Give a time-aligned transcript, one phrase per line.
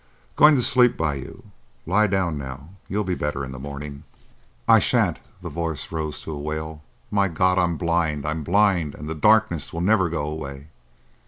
[0.35, 1.51] Going to sleep by you.
[1.85, 4.03] Lie down now; you'll be better in the morning."
[4.67, 6.81] "I shan't!" The voice rose to a wail.
[7.11, 7.59] "My God!
[7.59, 8.25] I'm blind!
[8.25, 10.69] I'm blind, and the darkness will never go away."